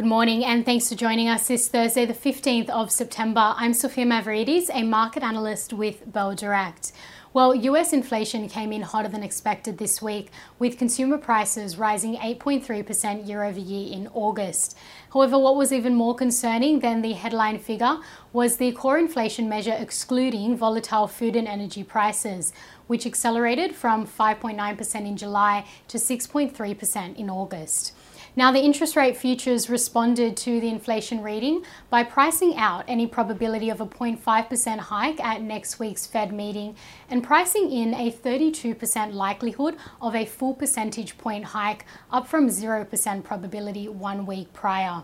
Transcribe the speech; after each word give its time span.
Good 0.00 0.08
morning 0.08 0.46
and 0.46 0.64
thanks 0.64 0.88
for 0.88 0.94
joining 0.94 1.28
us 1.28 1.48
this 1.48 1.68
Thursday, 1.68 2.06
the 2.06 2.14
15th 2.14 2.70
of 2.70 2.90
September. 2.90 3.52
I'm 3.58 3.74
Sophia 3.74 4.06
Mavridis, 4.06 4.70
a 4.72 4.82
market 4.82 5.22
analyst 5.22 5.74
with 5.74 6.10
Bell 6.10 6.34
Direct. 6.34 6.92
Well, 7.34 7.54
US 7.54 7.92
inflation 7.92 8.48
came 8.48 8.72
in 8.72 8.80
hotter 8.80 9.10
than 9.10 9.22
expected 9.22 9.76
this 9.76 10.00
week, 10.00 10.30
with 10.58 10.78
consumer 10.78 11.18
prices 11.18 11.76
rising 11.76 12.16
8.3% 12.16 13.28
year 13.28 13.44
over 13.44 13.60
year 13.60 13.92
in 13.92 14.08
August. 14.14 14.74
However, 15.12 15.38
what 15.38 15.56
was 15.56 15.70
even 15.70 15.94
more 15.94 16.14
concerning 16.14 16.80
than 16.80 17.02
the 17.02 17.12
headline 17.12 17.58
figure 17.58 17.98
was 18.32 18.56
the 18.56 18.72
core 18.72 18.98
inflation 18.98 19.50
measure 19.50 19.76
excluding 19.78 20.56
volatile 20.56 21.08
food 21.08 21.36
and 21.36 21.46
energy 21.46 21.84
prices, 21.84 22.54
which 22.86 23.04
accelerated 23.04 23.76
from 23.76 24.06
5.9% 24.06 24.94
in 25.06 25.18
July 25.18 25.66
to 25.88 25.98
6.3% 25.98 27.16
in 27.16 27.28
August. 27.28 27.92
Now, 28.36 28.52
the 28.52 28.60
interest 28.60 28.94
rate 28.94 29.16
futures 29.16 29.68
responded 29.68 30.36
to 30.38 30.60
the 30.60 30.68
inflation 30.68 31.20
reading 31.20 31.64
by 31.90 32.04
pricing 32.04 32.56
out 32.56 32.84
any 32.86 33.08
probability 33.08 33.70
of 33.70 33.80
a 33.80 33.86
0.5% 33.86 34.78
hike 34.78 35.18
at 35.18 35.42
next 35.42 35.80
week's 35.80 36.06
Fed 36.06 36.32
meeting 36.32 36.76
and 37.08 37.24
pricing 37.24 37.72
in 37.72 37.92
a 37.92 38.12
32% 38.12 39.12
likelihood 39.14 39.76
of 40.00 40.14
a 40.14 40.24
full 40.24 40.54
percentage 40.54 41.18
point 41.18 41.46
hike, 41.46 41.84
up 42.12 42.28
from 42.28 42.48
0% 42.48 43.24
probability 43.24 43.88
one 43.88 44.24
week 44.26 44.52
prior. 44.52 45.02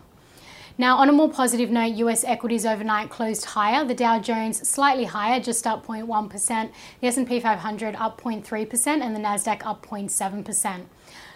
Now, 0.79 0.97
on 0.97 1.09
a 1.09 1.11
more 1.11 1.29
positive 1.29 1.71
note, 1.71 1.95
US 1.95 2.23
equities 2.23 2.65
overnight 2.65 3.09
closed 3.09 3.43
higher. 3.43 3.83
The 3.83 3.95
Dow 3.95 4.19
Jones 4.19 4.67
slightly 4.69 5.05
higher, 5.05 5.39
just 5.39 5.65
up 5.65 5.85
0.1%. 5.85 6.71
The 7.01 7.07
S&P 7.07 7.39
500 7.39 7.95
up 7.95 8.21
0.3% 8.21 8.87
and 8.87 9.15
the 9.15 9.19
Nasdaq 9.19 9.65
up 9.65 9.85
0.7%. 9.85 10.85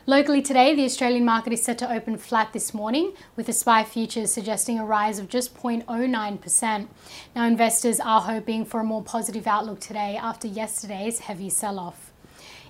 Locally 0.07 0.41
today, 0.41 0.73
the 0.73 0.83
Australian 0.83 1.23
market 1.23 1.53
is 1.53 1.61
set 1.61 1.77
to 1.77 1.91
open 1.91 2.17
flat 2.17 2.53
this 2.53 2.73
morning, 2.73 3.13
with 3.35 3.45
the 3.45 3.53
SPI 3.53 3.83
futures 3.83 4.31
suggesting 4.31 4.79
a 4.79 4.85
rise 4.85 5.19
of 5.19 5.29
just 5.29 5.55
0.09%. 5.55 6.87
Now, 7.35 7.45
investors 7.45 7.99
are 7.99 8.21
hoping 8.21 8.65
for 8.65 8.79
a 8.79 8.83
more 8.83 9.03
positive 9.03 9.45
outlook 9.45 9.79
today 9.79 10.17
after 10.17 10.47
yesterday's 10.47 11.19
heavy 11.19 11.51
sell 11.51 11.77
off. 11.77 12.10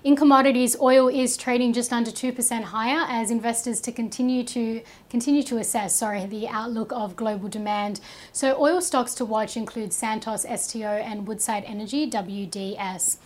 In 0.04 0.16
commodities, 0.16 0.76
oil 0.80 1.06
is 1.06 1.36
trading 1.36 1.72
just 1.72 1.92
under 1.92 2.10
2% 2.10 2.62
higher 2.64 3.06
as 3.08 3.30
investors 3.30 3.80
to 3.82 3.92
continue 3.92 4.42
to 4.42 4.82
continue 5.08 5.44
to 5.44 5.58
assess, 5.58 5.94
sorry, 5.94 6.26
the 6.26 6.48
outlook 6.48 6.90
of 6.90 7.14
global 7.14 7.48
demand. 7.48 8.00
So 8.32 8.60
oil 8.60 8.80
stocks 8.80 9.14
to 9.14 9.24
watch 9.24 9.56
include 9.56 9.92
Santos, 9.92 10.44
STO 10.56 10.88
and 10.88 11.28
Woodside 11.28 11.62
Energy, 11.68 12.10
WDS. 12.10 13.18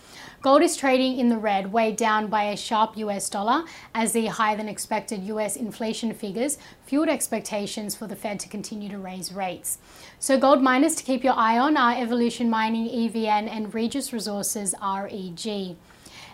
Gold 0.43 0.61
is 0.61 0.77
trading 0.77 1.17
in 1.17 1.29
the 1.29 1.37
red, 1.39 1.73
weighed 1.73 1.95
down 1.95 2.27
by 2.27 2.43
a 2.43 2.55
sharp 2.55 2.95
US 2.97 3.27
dollar 3.27 3.65
as 3.95 4.11
the 4.11 4.27
higher 4.27 4.55
than 4.55 4.69
expected 4.69 5.23
US 5.23 5.55
inflation 5.55 6.13
figures 6.13 6.59
fueled 6.85 7.09
expectations 7.09 7.95
for 7.95 8.05
the 8.05 8.15
Fed 8.15 8.39
to 8.41 8.47
continue 8.47 8.89
to 8.89 8.99
raise 8.99 9.33
rates. 9.33 9.79
So 10.19 10.37
gold 10.37 10.61
miners 10.61 10.93
to 10.97 11.03
keep 11.03 11.23
your 11.23 11.33
eye 11.33 11.57
on 11.57 11.75
are 11.75 11.99
Evolution 11.99 12.51
Mining, 12.51 12.87
EVN 12.87 13.49
and 13.49 13.73
Regis 13.73 14.13
Resources, 14.13 14.75
REG 14.79 15.75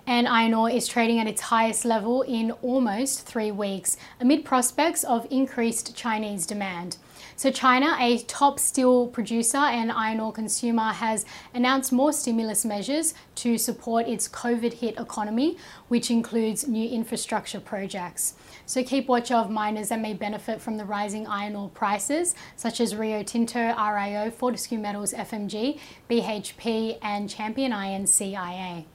and 0.06 0.28
iron 0.28 0.54
ore 0.54 0.70
is 0.70 0.88
trading 0.88 1.20
at 1.20 1.28
its 1.28 1.42
highest 1.42 1.86
level 1.86 2.22
in 2.24 2.52
almost 2.62 3.26
three 3.26 3.52
weeks 3.52 3.98
amid 4.20 4.44
prospects 4.44 5.04
of 5.04 5.26
increased 5.30 5.96
Chinese 5.96 6.46
demand. 6.46 6.98
So, 7.36 7.52
China, 7.52 7.96
a 8.00 8.20
top 8.20 8.60
steel 8.60 9.08
producer 9.08 9.58
and 9.58 9.92
iron 9.92 10.20
ore 10.20 10.32
consumer, 10.32 10.92
has 10.92 11.26
announced 11.54 11.92
more 11.92 12.14
stimulus 12.14 12.64
measures 12.64 13.14
to 13.36 13.58
support 13.58 14.08
its 14.08 14.28
COVID 14.30 14.74
hit 14.74 15.00
economy, 15.00 15.58
which 15.88 16.12
includes 16.12 16.68
new 16.68 16.88
infrastructure 16.88 17.60
projects. 17.60 18.36
So, 18.66 18.84
keep 18.84 19.08
watch 19.08 19.32
of 19.32 19.50
miners 19.50 19.90
that 19.90 20.00
may 20.00 20.14
benefit 20.14 20.62
from 20.62 20.78
the 20.78 20.86
rising 20.86 21.26
iron 21.26 21.56
ore 21.56 21.70
prices, 21.70 22.36
such 22.56 22.80
as 22.80 22.96
Rio 22.96 23.24
Tinto, 23.24 23.74
RIO, 23.76 24.30
Fortescue 24.30 24.78
Metals, 24.78 25.14
FMG, 25.14 25.80
BHP, 26.10 27.00
and 27.02 27.30
Champion 27.30 27.74
Iron 27.74 28.06
CIA. 28.06 28.86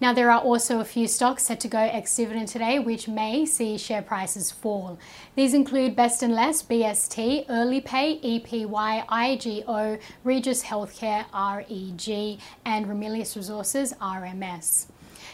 Now, 0.00 0.12
there 0.12 0.30
are 0.30 0.40
also 0.40 0.80
a 0.80 0.84
few 0.84 1.06
stocks 1.06 1.44
set 1.44 1.60
to 1.60 1.68
go 1.68 1.78
ex 1.78 2.14
dividend 2.16 2.48
today, 2.48 2.78
which 2.78 3.08
may 3.08 3.46
see 3.46 3.78
share 3.78 4.02
prices 4.02 4.50
fall. 4.50 4.98
These 5.36 5.54
include 5.54 5.94
Best 5.94 6.22
and 6.22 6.34
Less, 6.34 6.62
BST, 6.62 7.46
Earlypay, 7.46 8.20
EPY, 8.22 9.06
IGO, 9.08 10.00
Regis 10.24 10.64
Healthcare, 10.64 11.24
REG, 11.32 12.40
and 12.64 12.86
Ramelius 12.86 13.36
Resources, 13.36 13.94
RMS. 13.94 14.86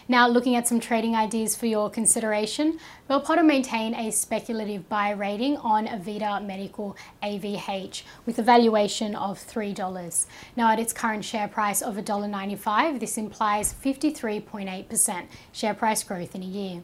Now, 0.07 0.27
looking 0.27 0.55
at 0.55 0.67
some 0.67 0.79
trading 0.79 1.15
ideas 1.15 1.55
for 1.55 1.67
your 1.67 1.89
consideration, 1.89 2.79
Bell 3.07 3.21
Potter 3.21 3.43
maintain 3.43 3.93
a 3.93 4.11
speculative 4.11 4.89
buy 4.89 5.11
rating 5.11 5.57
on 5.57 5.87
Avita 5.87 6.43
Medical 6.45 6.97
AVH 7.21 8.03
with 8.25 8.39
a 8.39 8.43
valuation 8.43 9.15
of 9.15 9.39
$3. 9.39 10.25
Now, 10.55 10.71
at 10.71 10.79
its 10.79 10.91
current 10.91 11.23
share 11.23 11.47
price 11.47 11.81
of 11.81 11.95
$1.95, 11.95 12.99
this 12.99 13.17
implies 13.17 13.73
53.8% 13.73 15.25
share 15.51 15.73
price 15.73 16.03
growth 16.03 16.35
in 16.35 16.41
a 16.41 16.45
year 16.45 16.83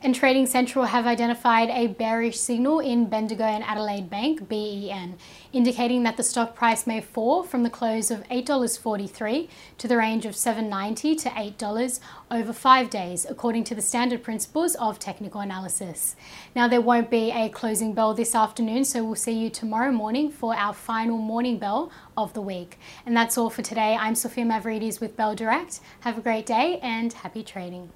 and 0.00 0.14
Trading 0.14 0.46
Central 0.46 0.86
have 0.86 1.06
identified 1.06 1.70
a 1.70 1.88
bearish 1.88 2.38
signal 2.38 2.78
in 2.78 3.06
Bendigo 3.06 3.44
and 3.44 3.64
Adelaide 3.64 4.08
Bank, 4.08 4.48
BEN, 4.48 5.16
indicating 5.52 6.04
that 6.04 6.16
the 6.16 6.22
stock 6.22 6.54
price 6.54 6.86
may 6.86 7.00
fall 7.00 7.42
from 7.42 7.64
the 7.64 7.70
close 7.70 8.10
of 8.10 8.22
$8.43 8.28 9.48
to 9.78 9.88
the 9.88 9.96
range 9.96 10.24
of 10.24 10.34
$7.90 10.34 11.22
to 11.22 11.28
$8 11.30 12.00
over 12.30 12.52
five 12.52 12.90
days, 12.90 13.26
according 13.28 13.64
to 13.64 13.74
the 13.74 13.82
standard 13.82 14.22
principles 14.22 14.76
of 14.76 14.98
technical 14.98 15.40
analysis. 15.40 16.14
Now, 16.54 16.68
there 16.68 16.80
won't 16.80 17.10
be 17.10 17.32
a 17.32 17.48
closing 17.48 17.92
bell 17.92 18.14
this 18.14 18.34
afternoon, 18.34 18.84
so 18.84 19.04
we'll 19.04 19.16
see 19.16 19.32
you 19.32 19.50
tomorrow 19.50 19.90
morning 19.90 20.30
for 20.30 20.54
our 20.54 20.74
final 20.74 21.18
morning 21.18 21.58
bell 21.58 21.90
of 22.16 22.34
the 22.34 22.42
week. 22.42 22.78
And 23.04 23.16
that's 23.16 23.36
all 23.36 23.50
for 23.50 23.62
today. 23.62 23.96
I'm 23.98 24.14
Sophia 24.14 24.44
Mavridis 24.44 25.00
with 25.00 25.16
Bell 25.16 25.34
Direct. 25.34 25.80
Have 26.00 26.18
a 26.18 26.20
great 26.20 26.46
day 26.46 26.78
and 26.82 27.12
happy 27.12 27.42
trading. 27.42 27.90